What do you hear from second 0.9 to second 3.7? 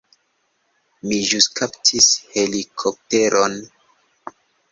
Mi ĵus kaptis helikopteron.